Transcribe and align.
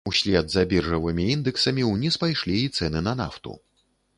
Услед 0.09 0.47
за 0.53 0.63
біржавымі 0.71 1.27
індэксамі 1.33 1.83
ўніз 1.91 2.17
пайшлі 2.25 2.57
і 2.63 2.73
цэны 2.77 3.07
на 3.11 3.15
нафту. 3.21 3.51